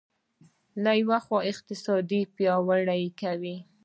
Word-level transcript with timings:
له 0.83 0.91
یوې 1.01 1.19
خوا 1.25 1.39
اقتصاد 1.51 2.09
پیاوړی 2.35 3.03
کوي. 3.21 3.57